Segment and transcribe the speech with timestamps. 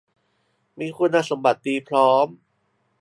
[0.79, 2.27] มีคุณสมบัติดีพร้อม